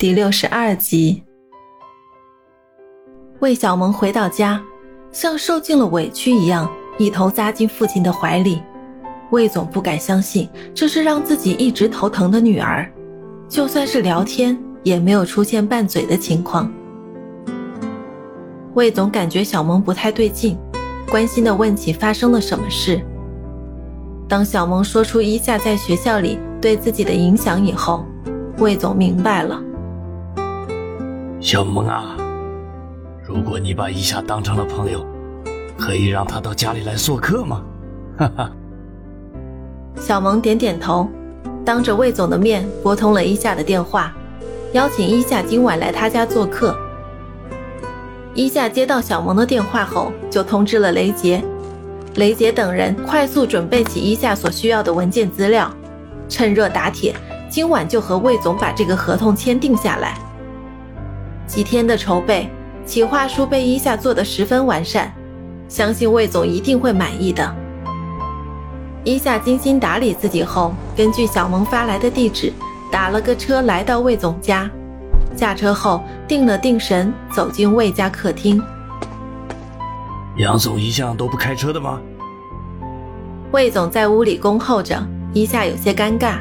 [0.00, 1.22] 第六十二集，
[3.40, 4.58] 魏小萌回到家，
[5.12, 8.62] 像受尽了委屈一样，一头扎进父亲的怀里。
[9.30, 12.90] 魏总不敢相信，这是让自己一直头疼的女儿。
[13.46, 16.72] 就算是聊天，也没有出现拌嘴的情况。
[18.72, 20.56] 魏总感觉小萌不太对劲，
[21.10, 22.98] 关心的问起发生了什么事。
[24.26, 28.02] 当小萌说出一夏在学校里对自己的影响以后，
[28.60, 29.62] 魏总明白了。
[31.40, 32.14] 小萌啊，
[33.26, 35.06] 如果你把伊夏当成了朋友，
[35.78, 37.62] 可以让他到家里来做客吗？
[38.18, 38.52] 哈哈。
[39.96, 41.08] 小萌点点头，
[41.64, 44.14] 当着魏总的面拨通了伊夏的电话，
[44.74, 46.76] 邀请伊夏今晚来他家做客。
[48.34, 51.42] 伊夏接到小萌的电话后，就通知了雷杰，
[52.16, 55.74] 雷杰等人快速准备起伊夏所需要的文件资料，
[56.28, 57.16] 趁热打铁，
[57.48, 60.18] 今晚就和魏总把这个合同签订下来。
[61.50, 62.48] 几天的筹备，
[62.86, 65.12] 企划书被伊夏做得十分完善，
[65.66, 67.56] 相信魏总一定会满意的。
[69.02, 72.52] 伊夏精心打理自己后，根据小萌发来的地址，
[72.88, 74.70] 打了个车来到魏总家。
[75.34, 78.62] 下车后，定了定神，走进魏家客厅。
[80.36, 82.00] 杨总一向都不开车的吗？
[83.50, 86.34] 魏总在屋里恭候着，一夏有些尴尬。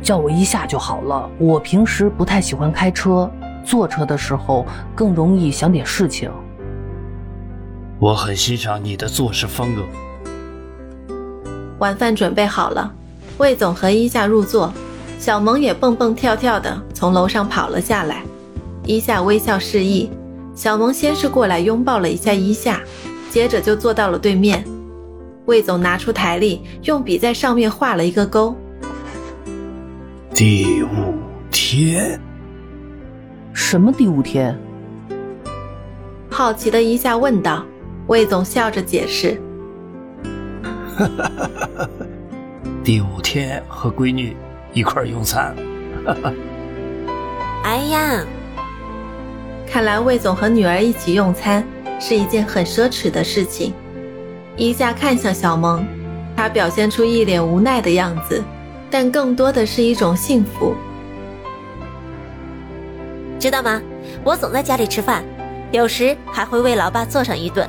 [0.00, 3.30] 叫我一夏就好了，我平时不太喜欢开车。
[3.64, 6.30] 坐车的时候更容易想点事情。
[7.98, 9.82] 我很欣赏你的做事风格。
[11.78, 12.92] 晚饭准备好了，
[13.38, 14.72] 魏总和一夏入座，
[15.18, 18.22] 小萌也蹦蹦跳跳的从楼上跑了下来。
[18.84, 20.10] 一夏微笑示意，
[20.54, 22.80] 小萌先是过来拥抱了一下一夏，
[23.30, 24.64] 接着就坐到了对面。
[25.46, 28.56] 魏总拿出台历，用笔在上面画了一个勾。
[30.34, 31.14] 第五
[31.50, 32.20] 天。
[33.62, 34.58] 什么第五天？
[36.30, 37.64] 好奇的一下问道。
[38.06, 39.40] 魏总笑着解释
[42.82, 44.34] ：“第五天和闺女
[44.72, 45.54] 一块用餐。
[47.62, 48.24] ”哎呀，
[49.68, 51.62] 看来魏总和女儿一起用餐
[52.00, 53.72] 是一件很奢侈的事情。
[54.56, 55.86] 一下看向小萌，
[56.34, 58.42] 她表现出一脸无奈的样子，
[58.90, 60.74] 但更多的是一种幸福。
[63.40, 63.80] 知道吗？
[64.22, 65.24] 我总在家里吃饭，
[65.72, 67.66] 有时还会为老爸做上一顿。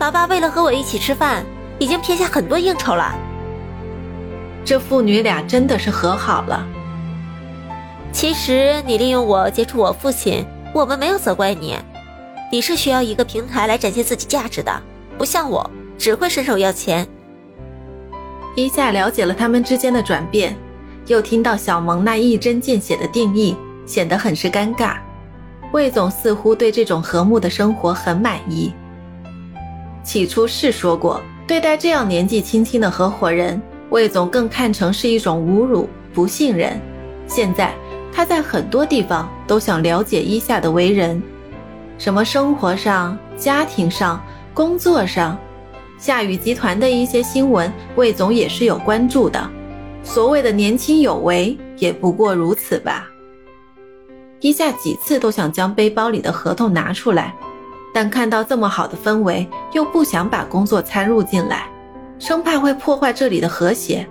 [0.00, 1.46] 老爸为了和我一起吃饭，
[1.78, 3.14] 已经撇下很多应酬了。
[4.64, 6.66] 这父女俩真的是和好了。
[8.12, 10.44] 其实你利用我接触我父亲，
[10.74, 11.78] 我们没有责怪你。
[12.50, 14.82] 你是需要一个平台来展现自己价值的，
[15.16, 17.06] 不像我只会伸手要钱。
[18.56, 20.56] 一下了解了他们之间的转变，
[21.06, 23.56] 又听到小萌那一针见血的定义。
[23.86, 24.96] 显得很是尴尬，
[25.74, 28.72] 魏总似乎对这种和睦的生活很满意。
[30.04, 36.80] 起初是说过，对待这样年纪轻轻的合伙人，魏总更看成是一种侮辱、不信任。
[37.26, 37.74] 现在
[38.12, 41.20] 他在很多地方都想了解一下的为人，
[41.98, 44.24] 什么生活上、家庭上、
[44.54, 45.36] 工作上，
[45.98, 49.50] 夏雨集团的一些新闻，魏总也是有关注的。
[50.04, 53.10] 所谓的年轻有为，也不过如此吧。
[54.40, 57.34] 一下几次都想将背包里的合同拿出来，
[57.94, 61.66] 但看到这么好的氛围，又不想把工作掺入进来，
[62.18, 64.06] 生怕会破坏这里的和谐。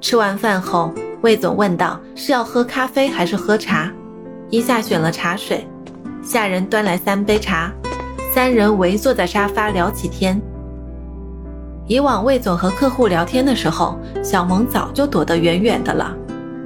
[0.00, 0.92] 吃完饭后，
[1.22, 3.90] 魏总问道：“是要喝咖啡还是喝茶？”
[4.50, 5.66] 一下选了茶水，
[6.22, 7.72] 下人端来三杯茶，
[8.34, 10.40] 三人围坐在沙发聊起天。
[11.86, 16.14] 以往魏总和客户聊天的时候，小萌早就躲得远远的了，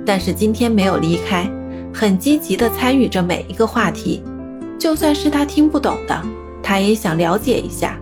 [0.09, 1.47] 但是今天没有离开。
[1.93, 4.23] 很积极地参与着每一个话题，
[4.79, 6.23] 就算是他听不懂的，
[6.63, 7.99] 他也想了解一下。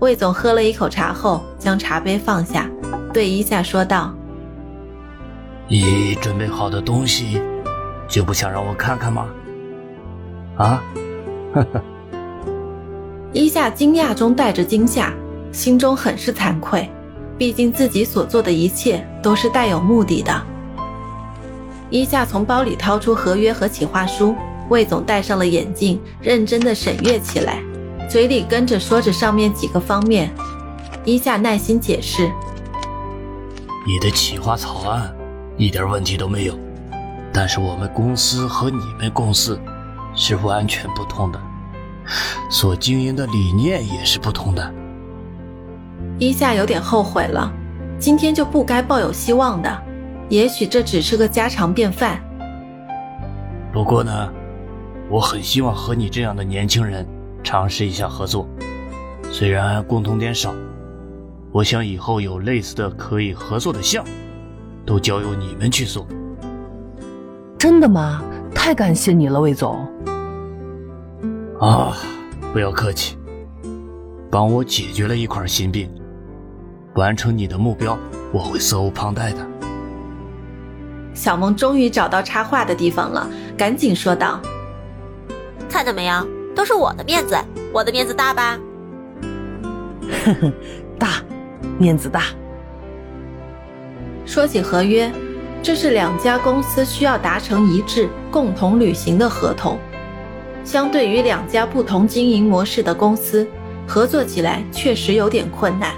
[0.00, 2.68] 魏总喝了一口茶后，将茶杯放下，
[3.14, 4.12] 对一夏说道
[5.68, 7.40] ：“你准备好的东西，
[8.06, 9.26] 就不想让我看看吗？”
[10.58, 10.82] 啊？
[11.54, 11.80] 哈哈。
[13.32, 15.14] 一夏惊讶中带着惊吓，
[15.50, 16.90] 心中很是惭愧，
[17.38, 20.42] 毕竟自己所做的一切都是带有目的的。
[21.90, 24.34] 一下从包里掏出合约和企划书，
[24.68, 27.62] 魏总戴上了眼镜，认真的审阅起来，
[28.10, 30.30] 嘴里跟着说着上面几个方面。
[31.04, 32.30] 伊夏耐心解释
[33.86, 35.10] ：“你的企划草案
[35.56, 36.54] 一点问题都没有，
[37.32, 39.58] 但是我们公司和你们公司
[40.14, 41.40] 是完全不同的，
[42.50, 44.74] 所经营的理念也是不同的。”
[46.20, 47.50] 伊夏有点后悔了，
[47.98, 49.82] 今天就不该抱有希望的。
[50.28, 52.20] 也许这只是个家常便饭。
[53.72, 54.32] 不过呢，
[55.08, 57.06] 我很希望和你这样的年轻人
[57.42, 58.48] 尝试一下合作，
[59.30, 60.54] 虽然共同点少，
[61.52, 64.10] 我想以后有类似的可以合作的项目，
[64.84, 66.06] 都交由你们去做。
[67.58, 68.22] 真的吗？
[68.54, 69.78] 太感谢你了，魏总。
[71.58, 71.96] 啊，
[72.52, 73.16] 不要客气，
[74.30, 75.90] 帮我解决了一块心病，
[76.94, 77.98] 完成你的目标，
[78.32, 79.38] 我会责无旁贷的。
[81.18, 84.40] 小萌终于找到插话的地方了，赶紧说道
[85.68, 86.24] ：“看到没有，
[86.54, 87.36] 都是我的面子，
[87.72, 88.56] 我的面子大吧？”
[90.24, 90.52] 呵呵，
[90.96, 91.20] 大，
[91.76, 92.26] 面子大。
[94.24, 95.10] 说起合约，
[95.60, 99.76] 这是两家公司需要达成一致、共同履行的合同。
[100.62, 103.44] 相对于两家不同经营模式的公司，
[103.88, 105.90] 合作起来确实有点困难。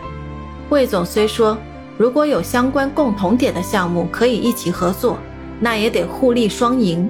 [0.70, 1.58] 魏总虽说，
[2.00, 5.18] 如果有相关共同点的项目可以一起合作，
[5.60, 7.06] 那也得互利双赢。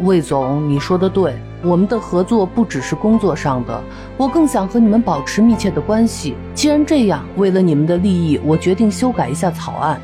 [0.00, 3.80] 魏总，你说的对，我们的合作不只是工作上的，
[4.16, 6.34] 我更想和你们保持密切的关系。
[6.56, 10.00] 既然这样，为了你们的利益，我决定修改一下草案。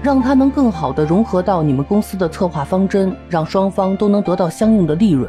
[0.00, 5.28] 让它能更好的融合到你们公司的策划方针，让双方都能得到相应的利润。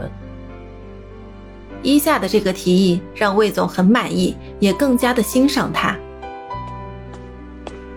[1.81, 5.97] 伊夏的这个提议让魏总很满意，也更加的欣赏他。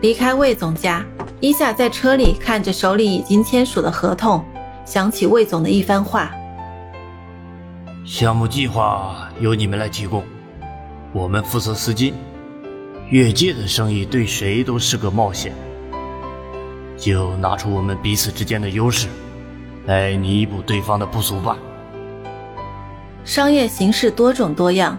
[0.02, 1.02] 离开魏总家，
[1.40, 4.44] 伊夏在车里看着手里已经签署的合同，
[4.84, 6.30] 想起魏总的一番话：
[8.04, 10.22] 项目计划由你们来提供，
[11.14, 12.12] 我们负责资金。
[13.08, 15.54] 越界的生意对谁都是个冒险。
[16.98, 19.08] 就拿出我们彼此之间的优势，
[19.86, 21.56] 来弥补对方的不足吧。
[23.24, 24.98] 商业形式多种多样，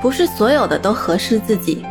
[0.00, 1.84] 不是所有的都合适自己。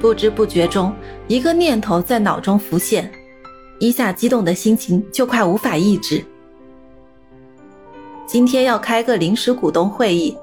[0.00, 0.92] 不知不觉中，
[1.28, 3.12] 一个念头在脑中浮现，
[3.78, 6.24] 一下激动的心情就快无法抑制。
[8.26, 10.34] 今天要开个临时股东会议，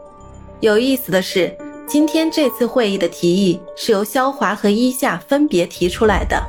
[0.59, 1.51] 有意思的是，
[1.87, 6.39] 今天这次会议的提议是由肖华和伊夏分别提出来的。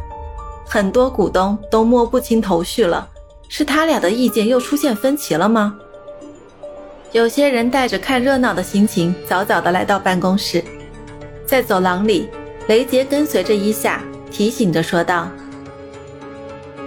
[0.66, 3.08] 很多股东都摸不清头绪了，
[3.48, 5.78] 是他俩的意见又出现分歧了吗？
[7.12, 10.62] 有些人带着看热闹的心情，早早的来到办公室，
[11.46, 12.28] 在走廊里，
[12.68, 15.26] 雷杰跟随着一下，提醒着说道：“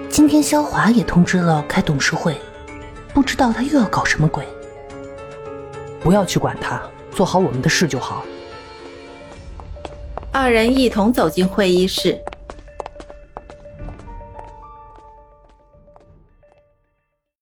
[0.08, 2.38] 今天肖华也通知了开董事会，
[3.16, 4.46] 不知道他又要搞什么鬼。
[6.00, 6.80] 不要去管他，
[7.16, 8.24] 做好我们的事就好。”
[10.32, 12.16] 二人一同走进会议室。